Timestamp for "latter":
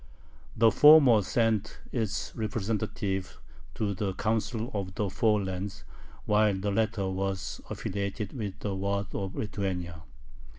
6.71-7.07